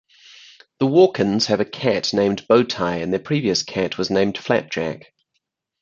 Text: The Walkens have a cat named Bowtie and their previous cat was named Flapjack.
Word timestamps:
The 0.79 0.87
Walkens 0.87 1.45
have 1.45 1.59
a 1.59 1.63
cat 1.65 2.11
named 2.11 2.47
Bowtie 2.49 3.03
and 3.03 3.13
their 3.13 3.19
previous 3.19 3.61
cat 3.61 3.99
was 3.99 4.09
named 4.09 4.35
Flapjack. 4.35 5.13